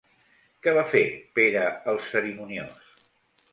Què 0.67 0.73
va 0.77 0.85
fer 0.93 1.01
Pere 1.37 1.67
el 1.93 2.01
Cerimoniós? 2.09 2.93